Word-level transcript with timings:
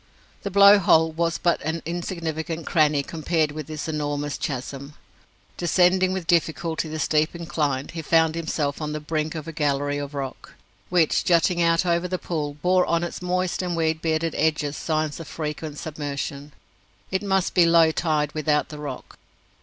The 0.41 0.49
Blow 0.49 0.79
hole 0.79 1.11
was 1.11 1.37
but 1.37 1.61
an 1.61 1.83
insignificant 1.85 2.65
cranny 2.65 3.03
compared 3.03 3.51
with 3.51 3.67
this 3.67 3.87
enormous 3.87 4.35
chasm. 4.35 4.95
Descending 5.57 6.11
with 6.11 6.25
difficulty 6.25 6.89
the 6.89 6.97
steep 6.97 7.35
incline, 7.35 7.89
he 7.89 8.01
found 8.01 8.33
himself 8.33 8.81
on 8.81 8.93
the 8.93 8.99
brink 8.99 9.35
of 9.35 9.47
a 9.47 9.51
gallery 9.51 9.99
of 9.99 10.15
rock, 10.15 10.55
which, 10.89 11.23
jutting 11.23 11.61
out 11.61 11.85
over 11.85 12.07
the 12.07 12.17
pool, 12.17 12.55
bore 12.63 12.87
on 12.87 13.03
its 13.03 13.21
moist 13.21 13.61
and 13.61 13.75
weed 13.75 14.01
bearded 14.01 14.33
edges 14.35 14.75
signs 14.75 15.19
of 15.19 15.27
frequent 15.27 15.77
submersion. 15.77 16.53
It 17.11 17.21
must 17.21 17.53
be 17.53 17.67
low 17.67 17.91
tide 17.91 18.31
without 18.31 18.69
the 18.69 18.79
rock. 18.79 19.19